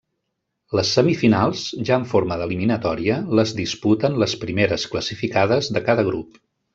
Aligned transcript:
Les 0.77 0.93
semifinals, 0.99 1.65
ja 1.89 1.99
en 2.01 2.07
forma 2.15 2.37
d'eliminatòria, 2.43 3.17
les 3.41 3.53
disputen 3.61 4.17
les 4.23 4.35
primeres 4.45 4.87
classificades 4.95 5.71
de 5.77 5.85
cada 5.91 6.07
grup. 6.13 6.41